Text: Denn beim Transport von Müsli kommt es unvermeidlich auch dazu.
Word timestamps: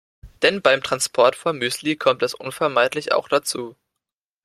Denn 0.41 0.63
beim 0.63 0.81
Transport 0.81 1.35
von 1.35 1.59
Müsli 1.59 1.95
kommt 1.95 2.23
es 2.23 2.33
unvermeidlich 2.33 3.11
auch 3.11 3.27
dazu. 3.27 3.75